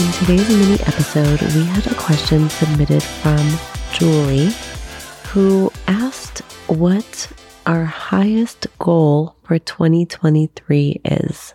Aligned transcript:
In 0.00 0.12
today's 0.12 0.48
mini 0.48 0.80
episode, 0.80 1.42
we 1.54 1.62
had 1.62 1.86
a 1.86 1.94
question 1.94 2.48
submitted 2.48 3.02
from 3.02 3.46
Julie, 3.92 4.50
who 5.26 5.70
asked 5.88 6.38
what 6.68 7.30
our 7.66 7.84
highest 7.84 8.66
goal 8.78 9.36
for 9.42 9.58
2023 9.58 11.02
is. 11.04 11.52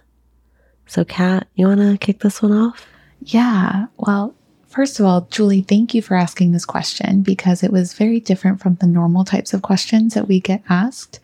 So, 0.86 1.04
Kat, 1.04 1.48
you 1.56 1.66
want 1.66 1.80
to 1.80 1.98
kick 1.98 2.20
this 2.20 2.40
one 2.44 2.52
off? 2.52 2.86
Yeah. 3.22 3.88
Well, 3.98 4.36
first 4.68 5.00
of 5.00 5.08
all, 5.08 5.22
Julie, 5.32 5.64
thank 5.64 5.96
you 5.96 6.04
for 6.04 6.14
asking 6.14 6.52
this 6.52 6.66
question 6.66 7.24
because 7.24 7.64
it 7.64 7.72
was 7.72 7.96
very 7.96 8.20
different 8.20 8.62
from 8.62 8.76
the 8.76 8.86
normal 8.86 9.26
types 9.26 9.56
of 9.56 9.64
questions 9.64 10.14
that 10.14 10.28
we 10.28 10.40
get 10.40 10.62
asked. 10.70 11.20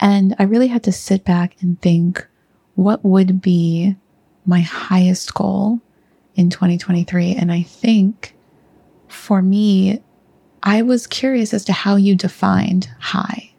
And 0.00 0.34
I 0.38 0.44
really 0.44 0.68
had 0.68 0.84
to 0.84 0.92
sit 0.92 1.22
back 1.22 1.56
and 1.60 1.78
think 1.82 2.26
what 2.76 3.04
would 3.04 3.42
be 3.42 3.96
my 4.46 4.60
highest 4.60 5.34
goal 5.34 5.82
in 6.36 6.50
2023. 6.50 7.34
And 7.34 7.50
I 7.50 7.62
think 7.62 8.34
for 9.08 9.42
me, 9.42 10.00
I 10.62 10.82
was 10.82 11.06
curious 11.06 11.52
as 11.52 11.64
to 11.64 11.72
how 11.72 11.96
you 11.96 12.14
defined 12.14 12.88
high, 13.00 13.50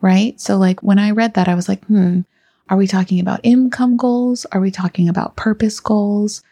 right? 0.00 0.40
So, 0.40 0.56
like 0.56 0.82
when 0.82 0.98
I 0.98 1.10
read 1.10 1.34
that, 1.34 1.48
I 1.48 1.54
was 1.54 1.68
like, 1.68 1.84
hmm, 1.84 2.20
are 2.68 2.76
we 2.76 2.86
talking 2.86 3.20
about 3.20 3.40
income 3.42 3.96
goals? 3.96 4.46
Are 4.52 4.60
we 4.60 4.70
talking 4.70 5.08
about 5.08 5.36
purpose 5.36 5.80
goals? 5.80 6.42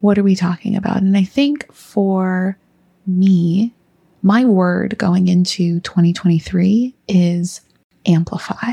What 0.00 0.18
are 0.18 0.22
we 0.22 0.36
talking 0.36 0.76
about? 0.76 0.98
And 0.98 1.16
I 1.16 1.24
think 1.24 1.72
for 1.72 2.58
me, 3.06 3.74
my 4.22 4.44
word 4.44 4.96
going 4.98 5.28
into 5.28 5.80
2023 5.80 6.94
is 7.08 7.60
amplify. 8.06 8.72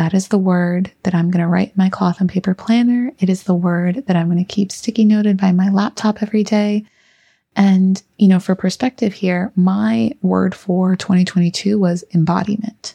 That 0.00 0.14
is 0.14 0.28
the 0.28 0.38
word 0.38 0.92
that 1.02 1.14
I'm 1.14 1.30
going 1.30 1.42
to 1.42 1.46
write 1.46 1.68
in 1.68 1.74
my 1.76 1.90
cloth 1.90 2.20
and 2.20 2.30
paper 2.30 2.54
planner. 2.54 3.12
It 3.18 3.28
is 3.28 3.42
the 3.42 3.52
word 3.54 4.06
that 4.06 4.16
I'm 4.16 4.30
going 4.30 4.42
to 4.42 4.50
keep 4.50 4.72
sticky 4.72 5.04
noted 5.04 5.36
by 5.36 5.52
my 5.52 5.68
laptop 5.68 6.22
every 6.22 6.42
day. 6.42 6.86
And, 7.54 8.02
you 8.16 8.26
know, 8.26 8.40
for 8.40 8.54
perspective 8.54 9.12
here, 9.12 9.52
my 9.56 10.12
word 10.22 10.54
for 10.54 10.96
2022 10.96 11.78
was 11.78 12.02
embodiment. 12.14 12.94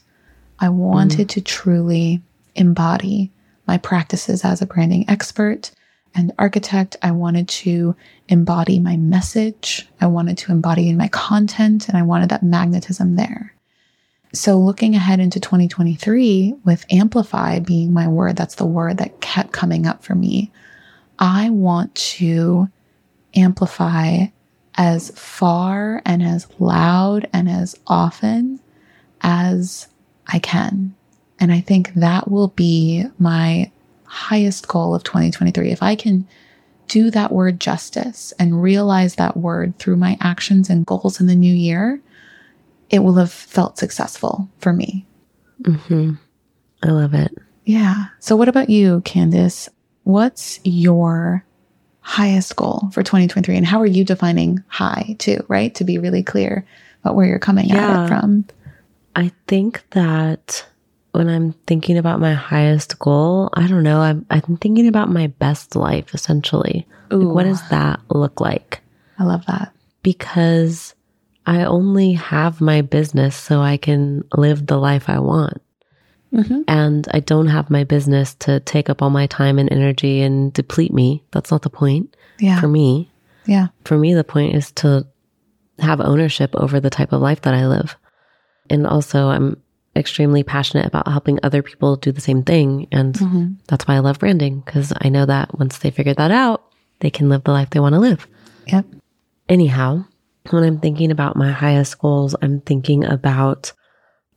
I 0.57 0.69
wanted 0.69 1.27
mm. 1.27 1.33
to 1.33 1.41
truly 1.41 2.23
embody 2.55 3.31
my 3.67 3.77
practices 3.77 4.43
as 4.43 4.63
a 4.63 4.65
branding 4.65 5.07
expert 5.07 5.69
and 6.15 6.33
architect. 6.39 6.95
I 7.03 7.11
wanted 7.11 7.47
to 7.49 7.95
embody 8.29 8.79
my 8.79 8.97
message. 8.97 9.87
I 10.01 10.07
wanted 10.07 10.39
to 10.39 10.51
embody 10.51 10.89
in 10.89 10.97
my 10.97 11.09
content 11.09 11.87
and 11.87 11.99
I 11.99 12.01
wanted 12.01 12.29
that 12.29 12.41
magnetism 12.41 13.15
there. 13.15 13.54
So 14.35 14.59
looking 14.59 14.95
ahead 14.95 15.19
into 15.19 15.39
2023 15.39 16.55
with 16.65 16.85
amplify 16.91 17.59
being 17.59 17.93
my 17.93 18.07
word, 18.07 18.35
that's 18.35 18.55
the 18.55 18.65
word 18.65 18.97
that 18.97 19.21
kept 19.21 19.53
coming 19.53 19.87
up 19.87 20.03
for 20.03 20.13
me. 20.13 20.51
I 21.17 21.49
want 21.49 21.95
to 21.95 22.67
amplify 23.33 24.25
as 24.75 25.11
far 25.11 26.01
and 26.05 26.21
as 26.21 26.47
loud 26.59 27.29
and 27.31 27.49
as 27.49 27.75
often 27.87 28.59
as 29.21 29.87
I 30.27 30.39
can. 30.39 30.93
And 31.39 31.53
I 31.53 31.61
think 31.61 31.93
that 31.93 32.29
will 32.29 32.49
be 32.49 33.05
my 33.17 33.71
highest 34.03 34.67
goal 34.67 34.93
of 34.93 35.03
2023. 35.03 35.71
If 35.71 35.81
I 35.81 35.95
can 35.95 36.27
do 36.87 37.09
that 37.11 37.31
word 37.31 37.59
justice 37.59 38.33
and 38.37 38.61
realize 38.61 39.15
that 39.15 39.37
word 39.37 39.77
through 39.79 39.95
my 39.95 40.17
actions 40.19 40.69
and 40.69 40.85
goals 40.85 41.19
in 41.19 41.27
the 41.27 41.35
new 41.35 41.53
year, 41.53 42.01
it 42.89 42.99
will 42.99 43.15
have 43.15 43.31
felt 43.31 43.77
successful 43.77 44.49
for 44.59 44.73
me. 44.73 45.05
Mm-hmm. 45.61 46.13
I 46.83 46.87
love 46.87 47.13
it. 47.13 47.35
Yeah. 47.65 48.05
So, 48.19 48.35
what 48.35 48.47
about 48.47 48.69
you, 48.69 49.01
Candice? 49.01 49.69
What's 50.03 50.59
your 50.63 51.43
highest 52.01 52.55
goal 52.55 52.89
for 52.91 53.01
2023? 53.01 53.57
And 53.57 53.65
how 53.65 53.81
are 53.81 53.87
you 53.87 54.03
defining 54.03 54.63
high, 54.67 55.15
too, 55.17 55.43
right? 55.47 55.73
To 55.75 55.83
be 55.83 55.97
really 55.97 56.21
clear 56.21 56.65
about 57.01 57.15
where 57.15 57.25
you're 57.25 57.39
coming 57.39 57.67
yeah. 57.67 58.03
at 58.03 58.05
it 58.05 58.07
from. 58.07 58.45
I 59.15 59.31
think 59.47 59.83
that 59.91 60.65
when 61.11 61.29
I'm 61.29 61.53
thinking 61.65 61.97
about 61.97 62.19
my 62.19 62.33
highest 62.33 62.99
goal, 62.99 63.49
I 63.53 63.67
don't 63.67 63.83
know, 63.83 64.01
I'm, 64.01 64.25
I'm 64.29 64.57
thinking 64.57 64.87
about 64.87 65.09
my 65.09 65.27
best 65.27 65.75
life 65.75 66.13
essentially. 66.13 66.85
Like, 67.09 67.33
what 67.33 67.43
does 67.43 67.67
that 67.69 68.01
look 68.09 68.41
like? 68.41 68.81
I 69.17 69.23
love 69.23 69.45
that. 69.45 69.73
Because 70.03 70.93
I 71.45 71.63
only 71.65 72.13
have 72.13 72.61
my 72.61 72.81
business 72.81 73.35
so 73.35 73.61
I 73.61 73.77
can 73.77 74.23
live 74.35 74.65
the 74.65 74.77
life 74.77 75.09
I 75.09 75.19
want. 75.19 75.61
Mm-hmm. 76.33 76.61
And 76.67 77.07
I 77.13 77.19
don't 77.19 77.47
have 77.47 77.69
my 77.69 77.83
business 77.83 78.35
to 78.35 78.59
take 78.61 78.89
up 78.89 79.01
all 79.01 79.09
my 79.09 79.27
time 79.27 79.57
and 79.57 79.71
energy 79.71 80.21
and 80.21 80.51
deplete 80.51 80.93
me. 80.93 81.23
That's 81.31 81.51
not 81.51 81.61
the 81.61 81.69
point 81.69 82.15
yeah. 82.39 82.59
for 82.59 82.67
me. 82.67 83.11
Yeah. 83.45 83.67
For 83.85 83.97
me, 83.97 84.13
the 84.13 84.23
point 84.23 84.55
is 84.55 84.71
to 84.73 85.05
have 85.79 86.01
ownership 86.01 86.51
over 86.55 86.79
the 86.79 86.89
type 86.89 87.13
of 87.13 87.21
life 87.21 87.41
that 87.41 87.53
I 87.53 87.67
live. 87.67 87.95
And 88.69 88.87
also, 88.87 89.29
I'm 89.29 89.61
extremely 89.95 90.43
passionate 90.43 90.85
about 90.85 91.07
helping 91.07 91.39
other 91.41 91.61
people 91.61 91.95
do 91.95 92.11
the 92.11 92.21
same 92.21 92.43
thing. 92.43 92.87
And 92.91 93.13
mm-hmm. 93.13 93.53
that's 93.67 93.87
why 93.87 93.95
I 93.95 93.99
love 93.99 94.19
branding 94.19 94.61
because 94.61 94.91
I 94.99 95.09
know 95.09 95.25
that 95.25 95.57
once 95.57 95.77
they 95.77 95.91
figure 95.91 96.13
that 96.15 96.31
out, 96.31 96.63
they 96.99 97.09
can 97.09 97.29
live 97.29 97.43
the 97.43 97.51
life 97.51 97.69
they 97.69 97.79
want 97.79 97.93
to 97.93 97.99
live. 97.99 98.27
Yep. 98.67 98.85
Anyhow, 99.47 100.05
when 100.51 100.63
I'm 100.63 100.79
thinking 100.79 101.11
about 101.11 101.35
my 101.35 101.51
highest 101.51 101.99
goals, 101.99 102.35
I'm 102.41 102.61
thinking 102.61 103.05
about 103.05 103.73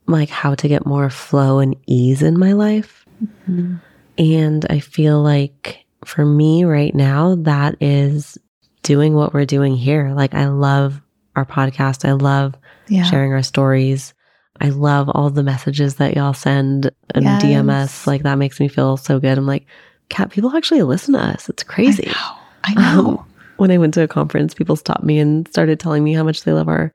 like 0.07 0.31
how 0.31 0.55
to 0.55 0.69
get 0.69 0.87
more 0.87 1.11
flow 1.11 1.59
and 1.59 1.77
ease 1.87 2.23
in 2.23 2.39
my 2.39 2.53
life. 2.53 3.05
Mm-hmm. 3.23 3.77
And 4.19 4.67
I 4.71 4.81
feel 4.81 5.23
like 5.23 5.85
for 6.05 6.25
me 6.25 6.65
right 6.65 6.95
now, 6.95 7.37
that 7.37 7.77
is 7.81 8.39
doing 8.83 9.15
what 9.15 9.35
we're 9.35 9.45
doing 9.45 9.77
here. 9.77 10.13
Like 10.15 10.35
I 10.35 10.49
love 10.49 11.01
our 11.37 11.45
podcast. 11.45 12.09
I 12.09 12.13
love 12.13 12.55
yeah. 12.89 13.05
sharing 13.05 13.33
our 13.33 13.43
stories. 13.43 14.15
I 14.61 14.71
love 14.71 15.09
all 15.09 15.31
the 15.31 15.43
messages 15.43 15.97
that 15.97 16.17
y'all 16.17 16.35
send 16.35 16.91
and 17.15 17.25
yes. 17.25 17.43
DMS. 17.43 18.07
Like 18.07 18.23
that 18.23 18.39
makes 18.39 18.59
me 18.59 18.69
feel 18.69 18.97
so 18.97 19.21
good. 19.21 19.39
I'm 19.39 19.47
like, 19.47 19.67
Kat, 20.09 20.31
people 20.31 20.57
actually 20.57 20.83
listen 20.83 21.15
to 21.15 21.21
us. 21.21 21.49
It's 21.49 21.63
crazy. 21.63 22.09
I 22.09 22.11
know. 22.11 22.39
I 22.65 22.75
know. 22.75 23.09
Um, 23.09 23.28
when 23.59 23.71
I 23.71 23.79
went 23.79 23.95
to 23.95 24.03
a 24.03 24.09
conference, 24.09 24.55
people 24.55 24.77
stopped 24.77 25.05
me 25.05 25.19
and 25.19 25.47
started 25.49 25.79
telling 25.79 26.03
me 26.03 26.15
how 26.15 26.23
much 26.23 26.45
they 26.45 26.53
love 26.53 26.69
our 26.69 26.93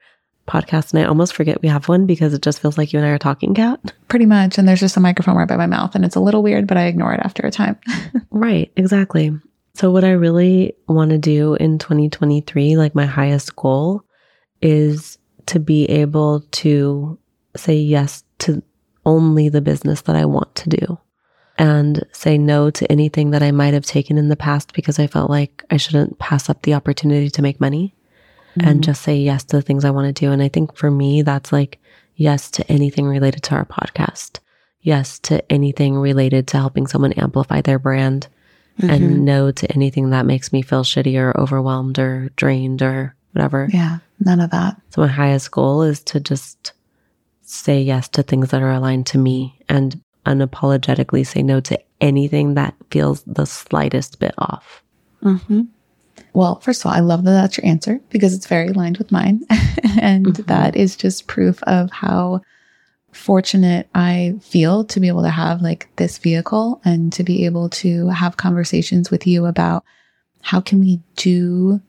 podcast. 0.47 0.93
And 0.93 1.01
I 1.01 1.07
almost 1.07 1.33
forget 1.33 1.61
we 1.61 1.69
have 1.69 1.87
one 1.87 2.05
because 2.05 2.33
it 2.33 2.41
just 2.41 2.59
feels 2.59 2.77
like 2.77 2.91
you 2.91 2.99
and 2.99 3.07
I 3.07 3.11
are 3.11 3.17
talking, 3.19 3.53
Kat. 3.53 3.93
Pretty 4.07 4.25
much. 4.25 4.57
And 4.57 4.67
there's 4.67 4.79
just 4.79 4.97
a 4.97 5.01
microphone 5.01 5.35
right 5.35 5.47
by 5.47 5.57
my 5.57 5.67
mouth. 5.67 5.95
And 5.95 6.03
it's 6.03 6.15
a 6.15 6.21
little 6.21 6.43
weird, 6.43 6.67
but 6.67 6.77
I 6.77 6.85
ignore 6.85 7.13
it 7.13 7.21
after 7.23 7.45
a 7.45 7.51
time. 7.51 7.77
right. 8.31 8.71
Exactly. 8.75 9.31
So, 9.75 9.89
what 9.91 10.03
I 10.03 10.11
really 10.11 10.75
want 10.87 11.11
to 11.11 11.17
do 11.17 11.55
in 11.55 11.79
2023, 11.79 12.77
like 12.77 12.93
my 12.93 13.07
highest 13.07 13.55
goal, 13.55 14.03
is 14.61 15.17
to 15.47 15.59
be 15.59 15.85
able 15.85 16.41
to 16.51 17.17
say 17.55 17.75
yes 17.75 18.23
to 18.39 18.61
only 19.05 19.49
the 19.49 19.61
business 19.61 20.01
that 20.01 20.15
I 20.15 20.25
want 20.25 20.53
to 20.55 20.69
do 20.69 20.99
and 21.57 22.03
say 22.11 22.37
no 22.37 22.69
to 22.71 22.91
anything 22.91 23.31
that 23.31 23.43
I 23.43 23.51
might 23.51 23.73
have 23.73 23.85
taken 23.85 24.17
in 24.17 24.29
the 24.29 24.35
past 24.35 24.73
because 24.73 24.99
I 24.99 25.07
felt 25.07 25.29
like 25.29 25.63
I 25.69 25.77
shouldn't 25.77 26.19
pass 26.19 26.49
up 26.49 26.61
the 26.61 26.73
opportunity 26.73 27.29
to 27.29 27.41
make 27.41 27.59
money 27.59 27.93
mm-hmm. 28.57 28.67
and 28.67 28.83
just 28.83 29.01
say 29.03 29.15
yes 29.15 29.43
to 29.45 29.57
the 29.57 29.61
things 29.61 29.85
I 29.85 29.91
want 29.91 30.07
to 30.07 30.25
do. 30.25 30.31
And 30.31 30.41
I 30.41 30.47
think 30.47 30.75
for 30.75 30.89
me, 30.89 31.21
that's 31.21 31.51
like 31.51 31.79
yes 32.15 32.49
to 32.51 32.71
anything 32.71 33.05
related 33.07 33.43
to 33.43 33.55
our 33.55 33.65
podcast, 33.65 34.39
yes 34.81 35.19
to 35.19 35.51
anything 35.51 35.95
related 35.95 36.47
to 36.47 36.57
helping 36.57 36.87
someone 36.87 37.13
amplify 37.13 37.61
their 37.61 37.79
brand, 37.79 38.27
mm-hmm. 38.79 38.89
and 38.89 39.25
no 39.25 39.51
to 39.51 39.71
anything 39.73 40.09
that 40.09 40.25
makes 40.25 40.51
me 40.51 40.61
feel 40.61 40.83
shitty 40.83 41.17
or 41.17 41.39
overwhelmed 41.39 41.99
or 41.99 42.29
drained 42.35 42.81
or 42.81 43.15
whatever. 43.33 43.69
Yeah, 43.71 43.99
none 44.19 44.39
of 44.39 44.51
that. 44.51 44.79
So 44.89 45.01
my 45.01 45.07
highest 45.07 45.51
goal 45.51 45.83
is 45.83 46.01
to 46.05 46.19
just 46.19 46.73
say 47.41 47.81
yes 47.81 48.07
to 48.09 48.23
things 48.23 48.49
that 48.49 48.61
are 48.61 48.71
aligned 48.71 49.05
to 49.07 49.17
me 49.17 49.59
and 49.69 50.01
unapologetically 50.25 51.25
say 51.25 51.43
no 51.43 51.59
to 51.61 51.79
anything 52.01 52.53
that 52.55 52.75
feels 52.91 53.23
the 53.23 53.45
slightest 53.45 54.19
bit 54.19 54.33
off. 54.37 54.83
Mm-hmm. 55.23 55.63
Well, 56.33 56.59
first 56.59 56.81
of 56.81 56.87
all, 56.87 56.93
I 56.93 56.99
love 56.99 57.23
that 57.23 57.31
that's 57.31 57.57
your 57.57 57.65
answer 57.65 57.99
because 58.09 58.33
it's 58.33 58.47
very 58.47 58.69
aligned 58.69 58.97
with 58.97 59.11
mine. 59.11 59.41
and 59.99 60.25
mm-hmm. 60.25 60.43
that 60.43 60.75
is 60.75 60.95
just 60.95 61.27
proof 61.27 61.61
of 61.63 61.91
how 61.91 62.41
fortunate 63.11 63.87
I 63.93 64.35
feel 64.41 64.83
to 64.85 64.99
be 64.99 65.07
able 65.07 65.21
to 65.21 65.29
have 65.29 65.61
like 65.61 65.87
this 65.97 66.17
vehicle 66.17 66.81
and 66.83 67.13
to 67.13 67.23
be 67.23 67.45
able 67.45 67.69
to 67.69 68.07
have 68.09 68.37
conversations 68.37 69.11
with 69.11 69.27
you 69.27 69.45
about 69.45 69.83
how 70.41 70.59
can 70.59 70.79
we 70.79 70.99
do 71.15 71.79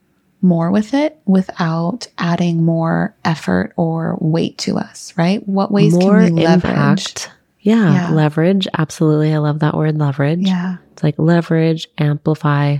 more 0.41 0.71
with 0.71 0.93
it 0.93 1.19
without 1.25 2.07
adding 2.17 2.63
more 2.63 3.15
effort 3.25 3.73
or 3.75 4.17
weight 4.21 4.57
to 4.59 4.77
us, 4.77 5.13
right? 5.17 5.45
What 5.47 5.71
ways 5.71 5.93
More 5.93 6.19
can 6.19 6.35
we 6.35 6.43
leverage? 6.43 6.73
impact. 6.73 7.31
Yeah, 7.65 7.93
Yeah. 7.93 8.09
leverage. 8.11 8.67
Absolutely. 8.77 9.33
I 9.33 9.39
love 9.39 9.59
that 9.59 9.75
word 9.75 9.97
leverage. 9.97 10.41
Yeah. 10.47 10.77
It's 10.93 11.03
like 11.03 11.15
leverage, 11.17 11.87
amplify, 11.97 12.77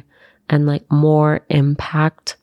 and 0.50 0.66
like 0.68 0.84
more 0.92 1.42
impact 1.50 2.38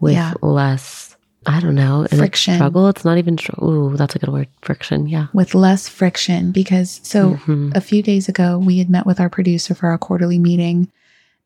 with 0.00 0.14
Yeah. 0.14 0.32
less, 0.42 1.16
I 1.44 1.60
don't 1.60 1.74
know, 1.74 2.06
Friction. 2.10 2.54
struggle. 2.54 2.88
It's 2.88 3.04
not 3.04 3.18
even, 3.18 3.36
ooh, 3.62 3.94
that's 3.94 4.16
a 4.16 4.18
good 4.18 4.30
word. 4.32 4.48
Friction. 4.62 5.06
Yeah. 5.06 5.26
With 5.34 5.54
less 5.54 5.86
friction 5.86 6.50
because 6.50 6.98
so 7.02 7.38
Mhm. 7.46 7.76
a 7.76 7.80
few 7.82 8.02
days 8.02 8.26
ago, 8.28 8.58
we 8.58 8.78
had 8.78 8.88
met 8.88 9.04
with 9.06 9.20
our 9.20 9.28
producer 9.28 9.74
for 9.74 9.88
our 9.88 9.98
quarterly 9.98 10.38
meeting, 10.38 10.88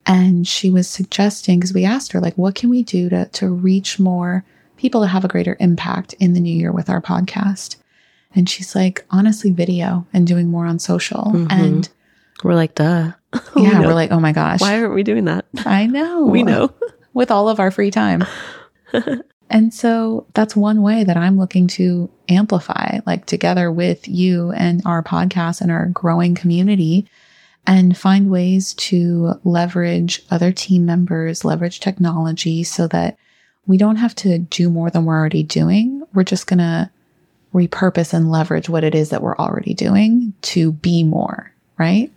and 0.07 0.47
she 0.47 0.71
was 0.71 0.87
suggesting 0.89 1.59
because 1.59 1.75
we 1.75 1.85
asked 1.85 2.13
her 2.13 2.21
like, 2.21 2.39
what 2.39 2.55
can 2.55 2.71
we 2.71 2.83
do 2.85 3.09
to 3.11 3.27
to 3.27 3.49
reach 3.51 3.99
more 3.99 4.45
people 4.77 5.01
to 5.03 5.09
have 5.09 5.25
a 5.25 5.29
greater 5.29 5.57
impact 5.61 6.15
in 6.21 6.33
the 6.35 6.41
new 6.41 6.55
year 6.57 6.71
with 6.73 6.89
our 6.89 7.03
podcast? 7.03 7.77
And 8.35 8.49
she's 8.49 8.75
like, 8.75 9.05
honestly, 9.11 9.51
video 9.51 10.07
and 10.13 10.27
doing 10.27 10.49
more 10.49 10.67
on 10.67 10.79
social. 10.79 11.25
Mhm. 11.35 11.47
And 11.51 11.89
We're 12.45 12.55
like, 12.55 12.75
duh. 12.75 13.13
Yeah, 13.57 13.79
know. 13.81 13.89
we're 13.89 13.95
like, 14.03 14.11
oh 14.13 14.21
my 14.21 14.33
gosh, 14.33 14.61
why 14.61 14.79
aren't 14.81 14.95
we 14.95 15.03
doing 15.03 15.25
that? 15.27 15.45
I 15.67 15.87
know, 15.87 16.25
We 16.27 16.43
know. 16.43 16.73
with 17.13 17.31
all 17.31 17.49
of 17.49 17.61
our 17.61 17.71
free 17.71 17.91
time. 17.91 18.25
and 19.51 19.73
so 19.75 20.27
that's 20.35 20.55
one 20.57 20.83
way 20.83 21.05
that 21.05 21.17
I'm 21.17 21.39
looking 21.39 21.67
to 21.69 22.11
amplify, 22.29 23.01
like 23.07 23.27
together 23.27 23.71
with 23.71 24.07
you 24.09 24.53
and 24.53 24.83
our 24.85 25.03
podcast 25.03 25.61
and 25.61 25.71
our 25.71 25.87
growing 25.87 26.35
community, 26.35 27.09
and 27.67 27.97
find 27.97 28.31
ways 28.31 28.75
to 28.75 29.35
leverage 29.45 30.23
other 30.31 30.51
team 30.53 30.87
members, 30.87 31.45
leverage 31.45 31.81
technology 31.81 32.63
so 32.65 32.87
that 32.89 33.17
we 33.67 33.77
don't 33.77 33.97
have 33.97 34.15
to 34.17 34.39
do 34.39 34.71
more 34.71 34.91
than 34.91 35.05
we're 35.05 35.19
already 35.19 35.43
doing. 35.43 36.03
We're 36.15 36.25
just 36.25 36.47
going 36.47 36.59
to 36.59 36.91
repurpose 37.55 38.13
and 38.13 38.31
leverage 38.31 38.69
what 38.69 38.85
it 38.85 38.95
is 38.95 39.11
that 39.11 39.23
we're 39.23 39.37
already 39.37 39.75
doing 39.75 40.33
to 40.43 40.73
be 40.73 41.03
more, 41.03 41.53
right? 41.79 42.11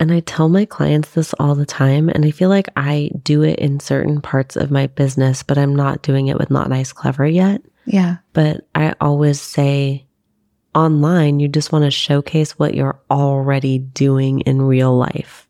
And 0.00 0.12
I 0.12 0.20
tell 0.20 0.48
my 0.48 0.64
clients 0.64 1.10
this 1.10 1.34
all 1.38 1.54
the 1.54 1.66
time. 1.66 2.08
And 2.08 2.24
I 2.24 2.30
feel 2.30 2.48
like 2.48 2.68
I 2.76 3.10
do 3.22 3.42
it 3.42 3.58
in 3.58 3.78
certain 3.80 4.20
parts 4.20 4.56
of 4.56 4.70
my 4.70 4.88
business, 4.88 5.42
but 5.42 5.56
I'm 5.56 5.74
not 5.74 6.02
doing 6.02 6.26
it 6.26 6.38
with 6.38 6.50
Not 6.50 6.68
Nice 6.68 6.92
Clever 6.92 7.26
yet. 7.26 7.62
Yeah. 7.86 8.16
But 8.32 8.66
I 8.74 8.94
always 9.00 9.40
say 9.40 10.06
online, 10.74 11.38
you 11.38 11.46
just 11.46 11.70
want 11.70 11.84
to 11.84 11.90
showcase 11.90 12.58
what 12.58 12.74
you're 12.74 12.98
already 13.10 13.78
doing 13.78 14.40
in 14.40 14.62
real 14.62 14.96
life. 14.96 15.48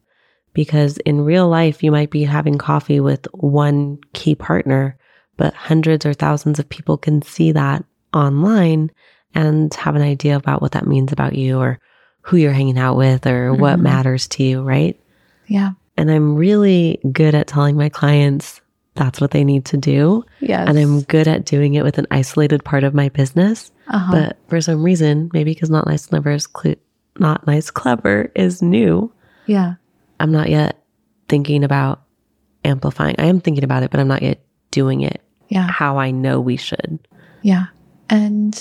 Because 0.52 0.98
in 0.98 1.22
real 1.22 1.48
life, 1.48 1.82
you 1.82 1.90
might 1.90 2.10
be 2.10 2.24
having 2.24 2.58
coffee 2.58 3.00
with 3.00 3.26
one 3.32 3.98
key 4.12 4.34
partner, 4.34 4.96
but 5.36 5.54
hundreds 5.54 6.04
or 6.04 6.12
thousands 6.12 6.58
of 6.58 6.68
people 6.68 6.98
can 6.98 7.22
see 7.22 7.50
that 7.52 7.84
online 8.12 8.90
and 9.34 9.72
have 9.74 9.96
an 9.96 10.02
idea 10.02 10.36
about 10.36 10.62
what 10.62 10.72
that 10.72 10.86
means 10.86 11.12
about 11.12 11.34
you 11.34 11.58
or 11.58 11.78
who 12.22 12.36
you're 12.36 12.52
hanging 12.52 12.78
out 12.78 12.96
with 12.96 13.26
or 13.26 13.52
what 13.52 13.78
Mhm. 13.78 13.82
matters 13.82 14.26
to 14.28 14.42
you, 14.42 14.62
right? 14.62 14.98
Yeah. 15.46 15.72
And 15.96 16.10
I'm 16.10 16.34
really 16.36 16.98
good 17.12 17.34
at 17.34 17.46
telling 17.46 17.76
my 17.76 17.88
clients 17.88 18.60
that's 18.94 19.20
what 19.20 19.32
they 19.32 19.44
need 19.44 19.64
to 19.66 19.76
do. 19.76 20.24
Yes. 20.40 20.68
And 20.68 20.78
I'm 20.78 21.02
good 21.02 21.26
at 21.28 21.44
doing 21.44 21.74
it 21.74 21.82
with 21.84 21.98
an 21.98 22.06
isolated 22.10 22.64
part 22.64 22.84
of 22.84 22.94
my 22.94 23.08
business. 23.08 23.70
uh-huh. 23.88 24.12
But 24.12 24.38
for 24.48 24.60
some 24.60 24.82
reason, 24.82 25.30
maybe 25.34 25.52
because 25.52 25.68
not 25.70 25.86
nice 25.86 26.06
clever 26.06 26.30
is 26.30 26.46
cl- 26.56 26.76
not 27.18 27.46
nice 27.46 27.70
clever 27.70 28.30
is 28.34 28.62
new, 28.62 29.12
yeah. 29.46 29.74
I'm 30.20 30.32
not 30.32 30.48
yet 30.48 30.82
thinking 31.28 31.62
about 31.64 32.02
amplifying. 32.64 33.14
I 33.18 33.26
am 33.26 33.40
thinking 33.40 33.64
about 33.64 33.82
it, 33.82 33.90
but 33.90 34.00
I'm 34.00 34.08
not 34.08 34.22
yet 34.22 34.40
doing 34.70 35.02
it 35.02 35.20
Yeah. 35.48 35.66
how 35.68 35.98
I 35.98 36.10
know 36.12 36.40
we 36.40 36.56
should. 36.56 36.98
Yeah. 37.42 37.66
And 38.08 38.58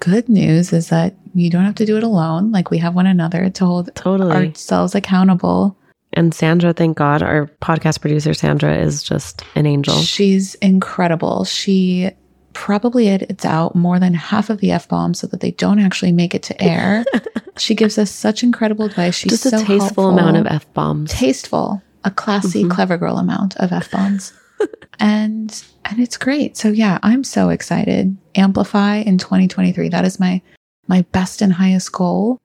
good 0.00 0.28
news 0.28 0.72
is 0.72 0.88
that 0.90 1.14
you 1.34 1.50
don't 1.50 1.64
have 1.64 1.74
to 1.76 1.86
do 1.86 1.96
it 1.96 2.02
alone. 2.02 2.52
Like 2.52 2.70
we 2.70 2.78
have 2.78 2.94
one 2.94 3.06
another 3.06 3.50
to 3.50 3.64
hold 3.64 3.94
Totally. 3.94 4.48
ourselves 4.48 4.94
accountable. 4.94 5.76
and 6.12 6.32
Sandra, 6.34 6.72
thank 6.72 6.96
God, 6.96 7.22
our 7.22 7.46
podcast 7.60 8.00
producer 8.00 8.32
Sandra 8.34 8.74
is 8.76 9.02
just 9.02 9.42
an 9.54 9.66
angel. 9.66 9.94
She's 9.96 10.54
incredible. 10.56 11.44
She 11.44 12.10
probably 12.54 13.08
edits 13.08 13.44
out 13.44 13.74
more 13.76 13.98
than 13.98 14.14
half 14.14 14.48
of 14.48 14.60
the 14.60 14.70
F 14.70 14.88
bombs 14.88 15.18
so 15.18 15.26
that 15.26 15.40
they 15.40 15.50
don't 15.50 15.78
actually 15.78 16.12
make 16.12 16.34
it 16.34 16.42
to 16.44 16.62
air. 16.62 17.04
she 17.58 17.74
gives 17.74 17.98
us 17.98 18.10
such 18.10 18.42
incredible 18.42 18.86
advice. 18.86 19.14
She's 19.14 19.32
just 19.32 19.46
a 19.46 19.50
so 19.50 19.58
tasteful 19.58 19.78
helpful. 19.80 20.08
amount 20.10 20.36
of 20.38 20.46
f 20.46 20.72
bombs. 20.72 21.10
tasteful, 21.12 21.82
a 22.04 22.10
classy, 22.10 22.64
Mhm. 22.64 22.70
clever 22.70 22.96
girl 22.96 23.18
amount 23.18 23.56
of 23.58 23.72
F 23.72 23.90
bombs. 23.90 24.32
and 25.00 25.64
and 25.84 26.00
it's 26.00 26.16
great. 26.16 26.56
So 26.56 26.68
yeah, 26.68 26.98
I'm 27.02 27.24
so 27.24 27.48
excited. 27.50 28.16
Amplify 28.34 28.96
in 28.96 29.18
2023. 29.18 29.88
That 29.90 30.04
is 30.04 30.20
my 30.20 30.42
my 30.88 31.02
best 31.12 31.42
and 31.42 31.52
highest 31.52 31.92
goal. 31.92 32.40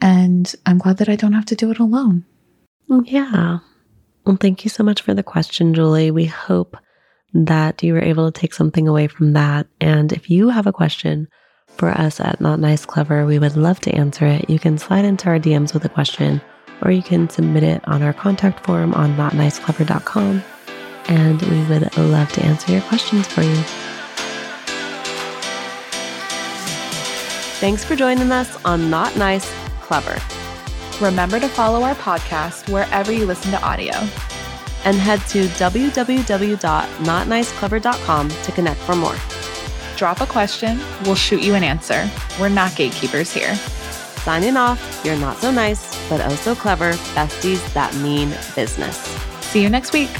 And 0.00 0.52
I'm 0.66 0.78
glad 0.78 0.98
that 0.98 1.08
I 1.08 1.16
don't 1.16 1.32
have 1.32 1.46
to 1.46 1.54
do 1.54 1.70
it 1.70 1.78
alone. 1.78 2.24
Yeah. 3.04 3.58
Well, 4.26 4.36
thank 4.40 4.64
you 4.64 4.70
so 4.70 4.82
much 4.82 5.02
for 5.02 5.14
the 5.14 5.22
question, 5.22 5.74
Julie. 5.74 6.10
We 6.10 6.26
hope 6.26 6.76
that 7.32 7.82
you 7.82 7.92
were 7.92 8.02
able 8.02 8.30
to 8.30 8.40
take 8.40 8.54
something 8.54 8.88
away 8.88 9.06
from 9.06 9.32
that. 9.32 9.66
And 9.80 10.12
if 10.12 10.30
you 10.30 10.48
have 10.50 10.66
a 10.66 10.72
question 10.72 11.28
for 11.68 11.90
us 11.90 12.20
at 12.20 12.40
Not 12.40 12.60
Nice 12.60 12.86
Clever, 12.86 13.26
we 13.26 13.38
would 13.38 13.56
love 13.56 13.80
to 13.80 13.94
answer 13.94 14.26
it. 14.26 14.48
You 14.48 14.58
can 14.58 14.78
slide 14.78 15.04
into 15.04 15.28
our 15.28 15.38
DMs 15.38 15.74
with 15.74 15.84
a 15.84 15.88
question, 15.88 16.40
or 16.82 16.90
you 16.90 17.02
can 17.02 17.28
submit 17.28 17.64
it 17.64 17.86
on 17.88 18.02
our 18.02 18.12
contact 18.12 18.64
form 18.64 18.94
on 18.94 19.16
notniceclever.com. 19.16 20.42
And 21.08 21.40
we 21.42 21.62
would 21.64 21.96
love 21.96 22.30
to 22.32 22.44
answer 22.44 22.72
your 22.72 22.82
questions 22.82 23.26
for 23.26 23.42
you. 23.42 23.56
Thanks 27.60 27.84
for 27.84 27.94
joining 27.96 28.30
us 28.32 28.62
on 28.64 28.90
Not 28.90 29.16
Nice 29.16 29.50
Clever. 29.80 30.18
Remember 31.00 31.40
to 31.40 31.48
follow 31.48 31.82
our 31.82 31.94
podcast 31.94 32.68
wherever 32.70 33.10
you 33.12 33.24
listen 33.26 33.50
to 33.52 33.62
audio. 33.62 33.94
and 34.86 34.98
head 34.98 35.18
to 35.28 35.46
www.notniceclever.com 35.46 38.28
to 38.28 38.52
connect 38.52 38.80
for 38.80 38.94
more. 38.94 39.16
Drop 39.96 40.20
a 40.20 40.26
question, 40.26 40.78
we'll 41.04 41.14
shoot 41.14 41.42
you 41.42 41.54
an 41.54 41.64
answer. 41.64 42.06
We're 42.38 42.50
not 42.50 42.76
gatekeepers 42.76 43.32
here. 43.32 43.54
Signing 43.56 44.58
off, 44.58 45.00
you're 45.02 45.16
not 45.16 45.38
so 45.38 45.50
nice, 45.50 45.96
but 46.10 46.20
oh 46.20 46.34
so 46.34 46.54
clever 46.54 46.92
besties 47.14 47.72
that 47.72 47.94
mean 47.96 48.28
business. 48.54 48.98
See 49.50 49.62
you 49.62 49.70
next 49.70 49.94
week. 49.94 50.10